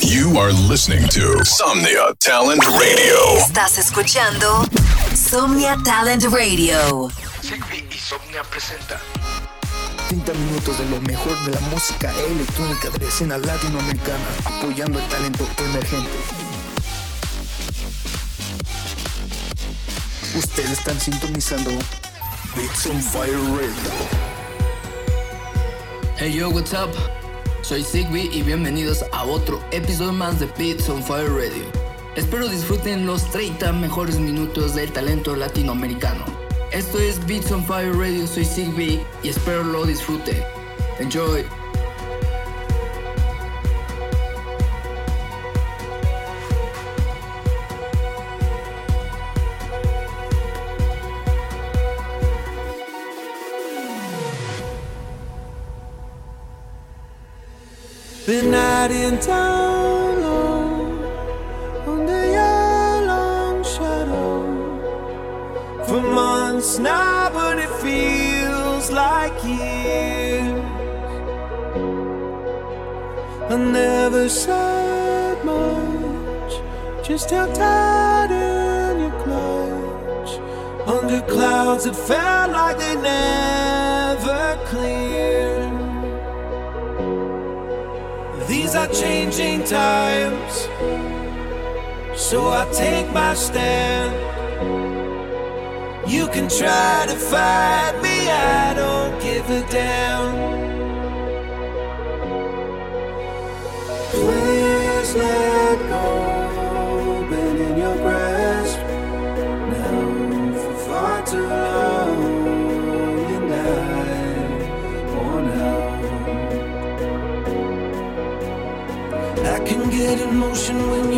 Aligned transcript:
You 0.00 0.38
are 0.38 0.50
listening 0.50 1.06
to 1.08 1.44
Somnia 1.44 2.14
Talent 2.20 2.64
Radio. 2.64 3.36
Estás 3.36 3.76
escuchando 3.76 4.64
Somnia 5.14 5.76
Talent 5.84 6.24
Radio. 6.24 7.10
Sigby 7.42 7.86
y 7.90 7.98
Somnia 7.98 8.42
presenta 8.44 8.98
30 10.08 10.32
minutos 10.32 10.78
de 10.78 10.86
lo 10.86 11.00
mejor 11.02 11.38
de 11.44 11.52
la 11.52 11.60
música 11.68 12.10
electrónica 12.12 12.88
de 12.88 12.98
la 12.98 13.08
escena 13.08 13.36
latinoamericana, 13.36 14.24
apoyando 14.46 14.98
el 14.98 15.08
talento 15.08 15.46
emergente. 15.58 16.16
Ustedes 20.34 20.70
están 20.70 20.98
sintonizando 20.98 21.70
Beats 22.56 22.86
on 22.86 23.02
Fire 23.02 23.36
Radio. 23.36 23.92
Hey 26.16 26.32
yo, 26.32 26.48
what's 26.48 26.72
up? 26.72 27.17
Soy 27.68 27.84
Zigby 27.84 28.30
y 28.32 28.40
bienvenidos 28.40 29.04
a 29.12 29.24
otro 29.26 29.62
episodio 29.72 30.14
más 30.14 30.40
de 30.40 30.46
Beats 30.56 30.88
on 30.88 31.02
Fire 31.02 31.28
Radio. 31.28 31.64
Espero 32.16 32.48
disfruten 32.48 33.04
los 33.04 33.30
30 33.30 33.74
mejores 33.74 34.18
minutos 34.18 34.74
del 34.74 34.90
talento 34.90 35.36
latinoamericano. 35.36 36.24
Esto 36.72 36.98
es 36.98 37.20
Beats 37.26 37.52
on 37.52 37.62
Fire 37.66 37.92
Radio, 37.92 38.26
soy 38.26 38.46
Zigby 38.46 39.02
y 39.22 39.28
espero 39.28 39.64
lo 39.64 39.84
disfruten. 39.84 40.42
Enjoy. 40.98 41.44
Out 58.30 58.90
in 58.90 59.18
town 59.20 60.20
long, 60.20 61.02
under 61.86 62.24
your 62.26 63.06
long 63.06 63.64
shadow 63.64 64.44
for 65.86 66.02
months 66.02 66.78
now, 66.78 67.30
but 67.32 67.58
it 67.58 67.70
feels 67.80 68.90
like 68.90 69.32
years. 69.44 70.62
I 73.48 73.56
never 73.56 74.28
said 74.28 75.42
much, 75.42 76.60
just 77.02 77.30
how 77.30 77.46
tight 77.46 78.30
in 78.30 79.00
your 79.04 79.22
clutch. 79.22 80.38
Under 80.86 81.22
clouds 81.32 81.84
that 81.84 81.96
felt 81.96 82.52
like 82.52 82.76
they 82.76 82.94
never 82.94 84.58
cleared. 84.66 85.07
Changing 88.92 89.64
times, 89.64 90.68
so 92.14 92.48
I 92.48 92.68
take 92.72 93.12
my 93.12 93.34
stand. 93.34 94.14
You 96.08 96.26
can 96.28 96.48
try 96.48 97.06
to 97.06 97.16
fight 97.16 98.00
me, 98.02 98.30
I 98.30 98.74
don't 98.74 99.20
give 99.20 99.48
a 99.50 99.60
damn. 99.70 100.67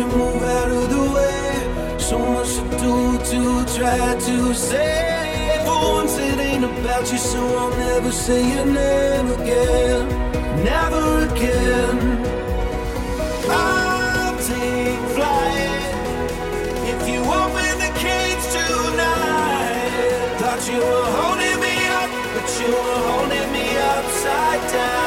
You 0.01 0.07
move 0.17 0.41
out 0.41 0.71
of 0.71 0.89
the 0.89 1.03
way. 1.15 1.99
So 1.99 2.17
much 2.17 2.53
to 2.55 2.63
do 2.85 2.95
to 3.31 3.41
try 3.77 4.15
to 4.27 4.53
say. 4.53 5.61
For 5.65 5.79
once 5.97 6.17
it 6.17 6.39
ain't 6.39 6.65
about 6.65 7.11
you, 7.11 7.19
so 7.19 7.39
I'll 7.59 7.75
never 7.77 8.11
say 8.11 8.41
your 8.53 8.65
name 8.65 9.27
again. 9.39 10.03
Never 10.71 11.05
again. 11.29 11.97
I'll 13.49 14.37
take 14.51 15.01
flight 15.15 15.93
if 16.91 16.99
you 17.11 17.19
open 17.41 17.73
the 17.85 17.91
cage 18.05 18.43
tonight. 18.55 20.35
Thought 20.39 20.63
you 20.71 20.79
were 20.91 21.09
holding 21.19 21.57
me 21.65 21.75
up, 21.99 22.11
but 22.33 22.47
you 22.59 22.69
were 22.75 23.01
holding 23.09 23.49
me 23.55 23.65
upside 23.93 24.63
down. 24.73 25.00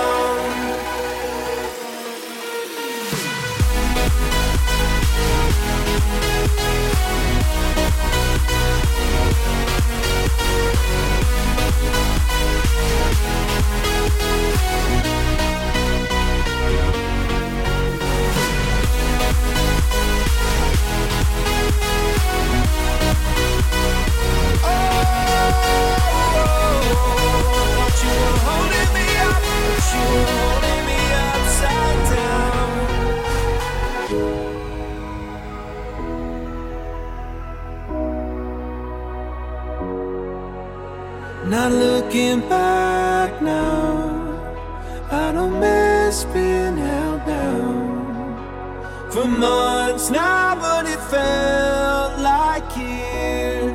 Looking 42.15 42.49
back 42.49 43.43
now, 43.43 44.63
I 45.11 45.33
don't 45.33 45.59
miss 45.59 46.23
being 46.27 46.77
held 46.77 47.27
down 47.27 49.11
for 49.11 49.27
months 49.27 50.11
now, 50.11 50.55
but 50.55 50.87
it 50.87 51.01
felt 51.11 52.21
like 52.21 52.77
years. 52.77 53.75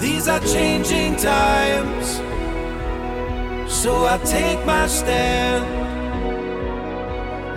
These 0.00 0.26
are 0.26 0.40
changing 0.40 1.14
times, 1.14 2.20
so 3.72 4.04
I 4.06 4.18
take 4.24 4.66
my 4.66 4.88
stand. 4.88 5.64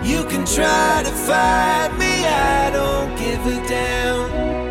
You 0.06 0.22
can 0.26 0.46
try 0.46 1.02
to 1.04 1.10
fight 1.10 1.90
me, 1.98 2.24
I 2.24 2.70
don't 2.70 3.16
give 3.18 3.44
a 3.46 3.68
damn. 3.68 4.65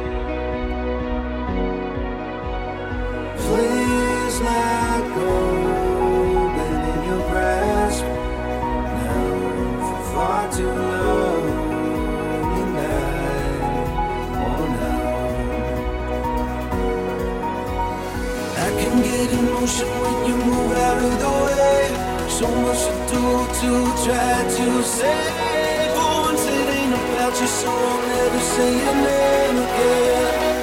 Say 28.56 28.72
your 28.78 28.96
name 28.96 29.57
again. 29.57 30.54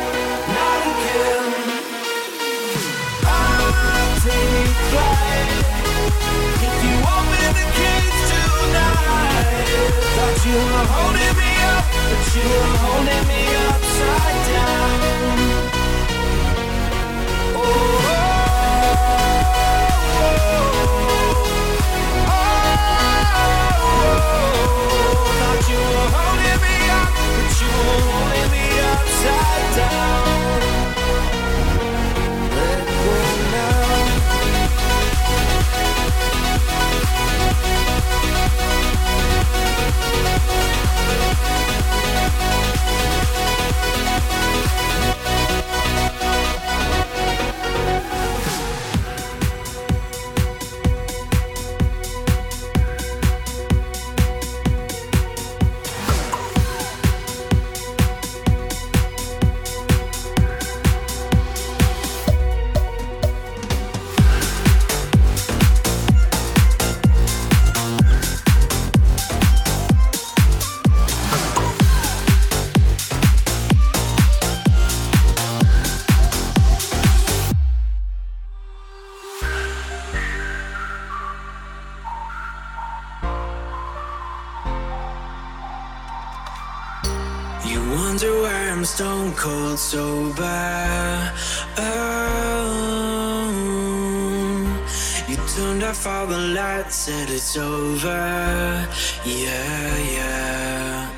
you 95.28 95.36
turned 95.54 95.82
off 95.82 96.06
all 96.06 96.26
the 96.26 96.38
lights, 96.38 96.96
said 96.96 97.28
it's 97.30 97.56
over. 97.56 98.88
Yeah, 99.24 99.98
yeah. 100.16 101.10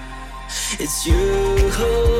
It's 0.78 1.06
you. 1.06 2.13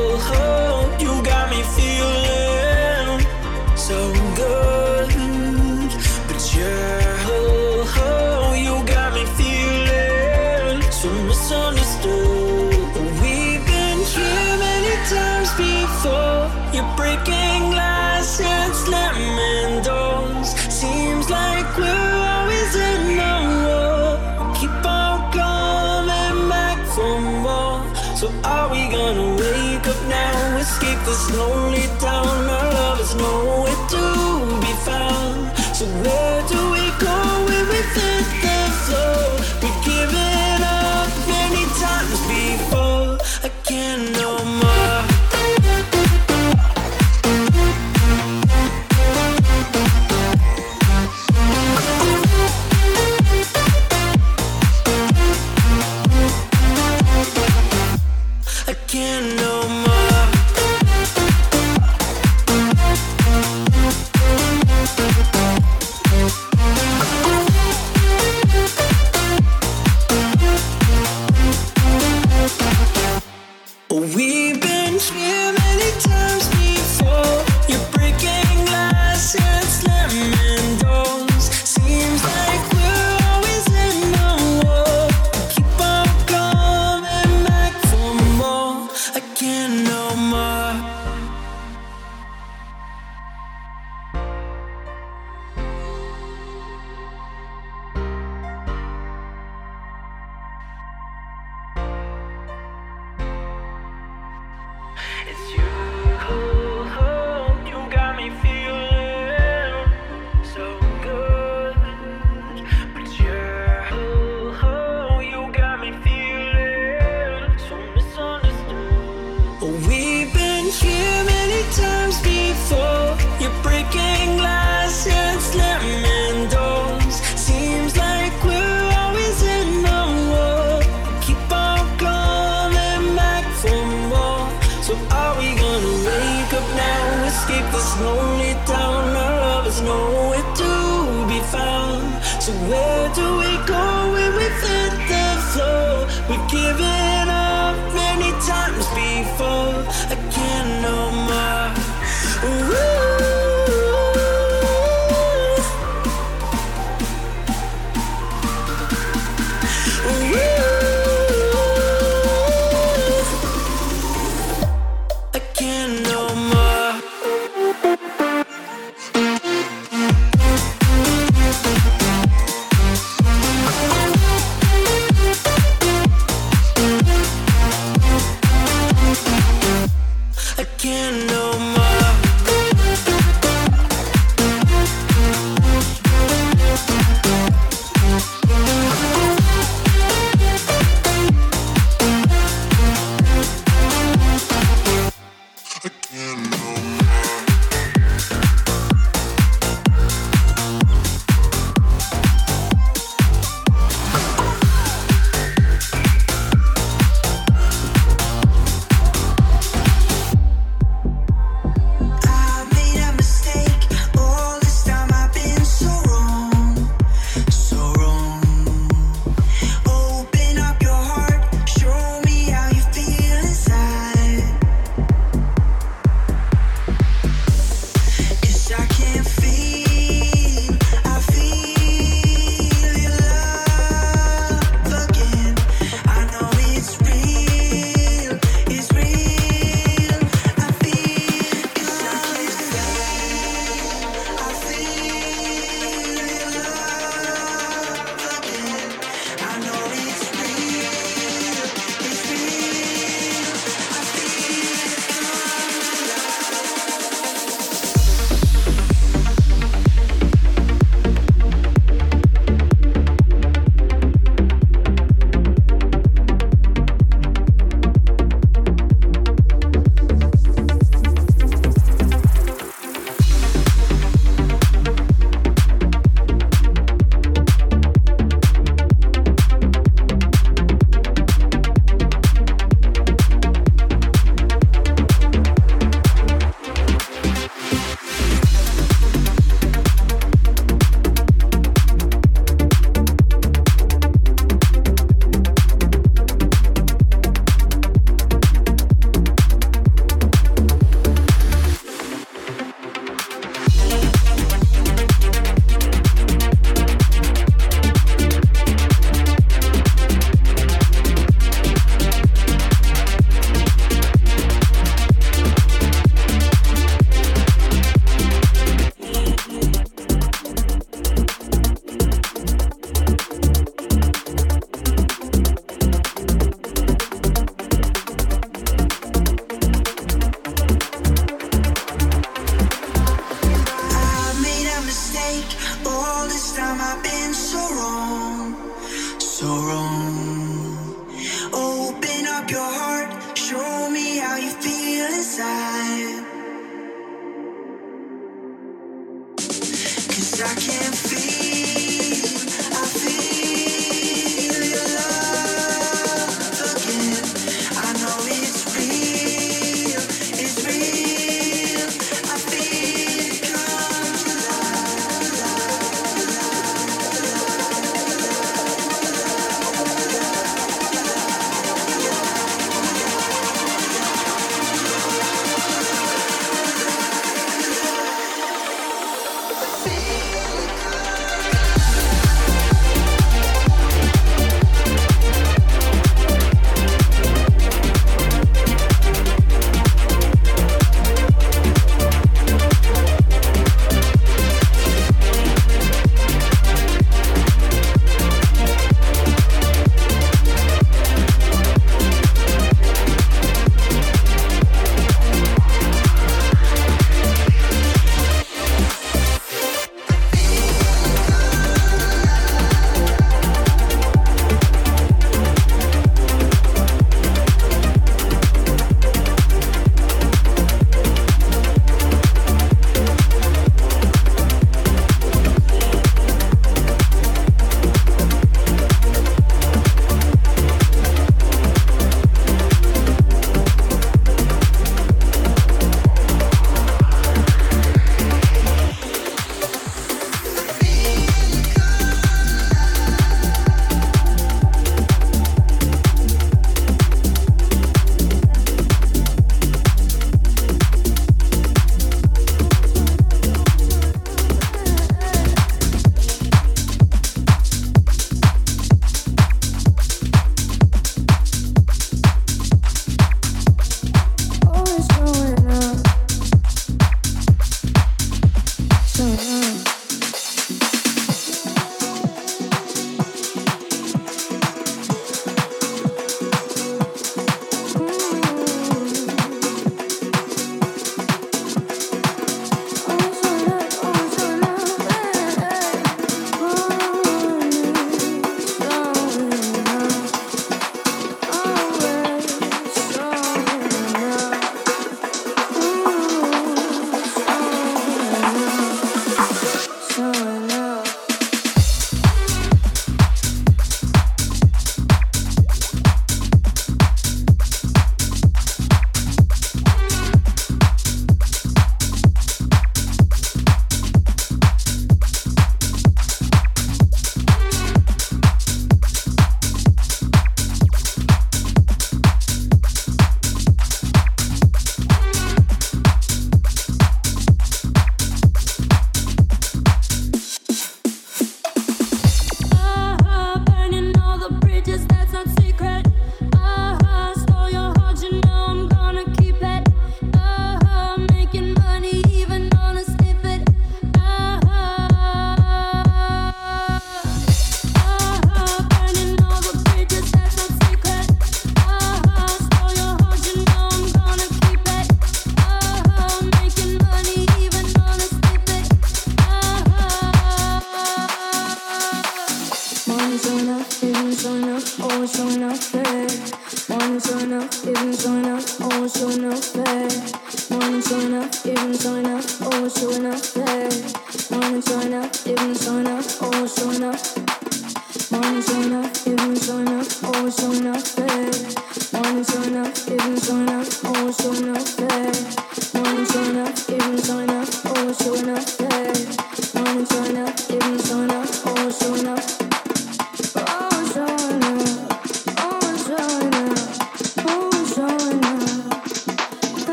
miss 105.35 105.57
you. 105.57 105.64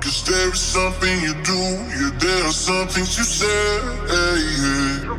Cause 0.00 0.22
there 0.24 0.52
is 0.52 0.60
something 0.60 1.20
you 1.20 1.34
do, 1.42 1.60
yeah, 1.98 2.10
there 2.18 2.44
are 2.44 2.52
some 2.52 2.88
things 2.88 3.16
you 3.18 3.24
say. 3.24 3.46
Yeah. 4.08 5.16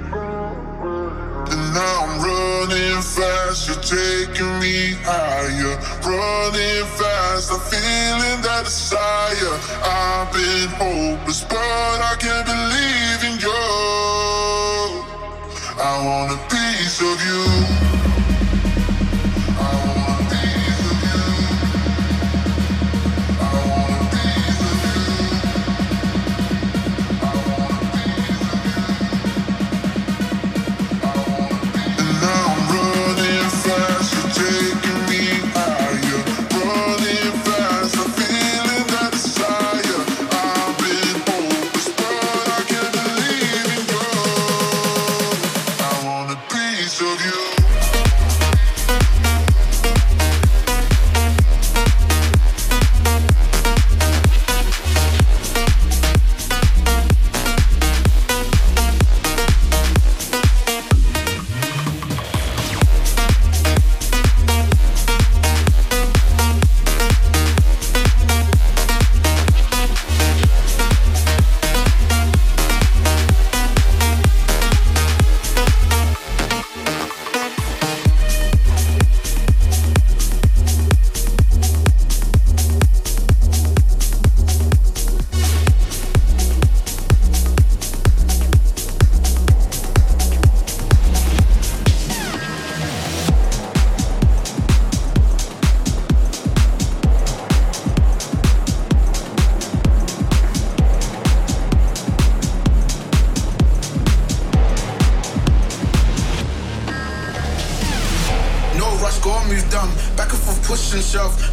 And 1.49 1.73
now 1.73 2.05
I'm 2.05 2.21
running 2.21 3.01
fast, 3.01 3.67
you're 3.67 3.81
taking 3.81 4.59
me 4.59 4.95
higher. 5.03 5.75
Running 6.03 6.85
fast, 6.97 7.51
I'm 7.51 7.59
feeling 7.71 8.41
that 8.43 8.63
desire. 8.65 9.57
I've 9.83 10.31
been 10.33 10.69
hopeless, 10.79 11.43
but 11.43 11.57
I 11.57 12.15
can't 12.19 12.45
believe 12.45 13.21
in 13.29 13.39
you. 13.39 13.51
I 15.79 15.93
want 16.05 16.31
a 16.31 16.39
piece 16.49 17.01
of 17.01 17.17
you. 17.27 18.06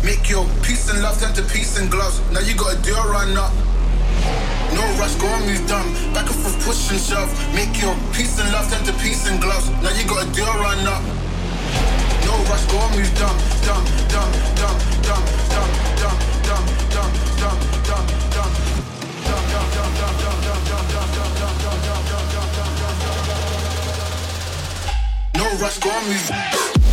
Make 0.04 0.28
your 0.28 0.44
peace 0.62 0.90
and 0.90 1.00
love 1.00 1.18
turn 1.18 1.32
to 1.32 1.40
peace 1.48 1.78
and 1.80 1.90
gloves. 1.90 2.20
Now 2.30 2.40
you 2.40 2.54
gotta 2.54 2.76
do 2.82 2.94
a 2.94 3.08
run 3.08 3.34
up. 3.38 3.50
No 4.76 4.82
rush, 5.00 5.14
go 5.16 5.26
and 5.26 5.46
move 5.48 5.66
dumb. 5.66 5.94
Back 6.12 6.26
and 6.28 6.36
forth, 6.44 6.60
push 6.60 6.90
and 6.92 7.00
shove. 7.00 7.32
Make 7.54 7.80
your 7.80 7.96
peace 8.12 8.38
and 8.38 8.52
love 8.52 8.70
turn 8.70 8.84
to 8.84 8.92
peace 9.00 9.26
and 9.26 9.40
gloves. 9.40 9.70
Now 9.80 9.88
you 9.96 10.04
gotta 10.04 10.28
do 10.30 10.44
a 10.44 10.58
run 10.60 10.84
up. 10.84 11.00
No 12.28 12.36
rush, 12.52 12.66
go 12.68 12.76
and 12.84 13.00
move 13.00 13.08
dumb, 13.16 13.32
dumb, 13.64 13.80
dumb, 14.12 14.28
dumb, 14.60 14.76
dumb, 15.08 15.24
dumb, 15.48 15.64
dumb, 15.96 16.12
dumb, 16.92 17.08
dumb, 17.24 17.84
dumb, 17.84 17.96
dumb, 19.24 19.24
dumb, 19.24 19.40
dumb, 20.04 21.44
dumb, 21.54 21.56
dumb, 21.56 22.04
dumb, 22.54 22.74
dumb. 24.68 25.38
No 25.40 25.48
rush, 25.64 25.80
go 25.80 25.88
on 25.88 26.04
move. 26.04 26.83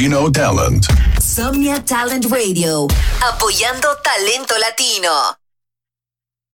Latino. 0.00 0.86
Somnia 1.20 1.78
Talent 1.82 2.24
Radio. 2.30 2.86
Apoyando 3.20 3.98
talento 4.02 4.56
latino. 4.56 5.39